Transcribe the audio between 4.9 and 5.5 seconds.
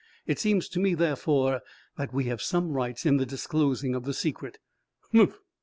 "Humph!"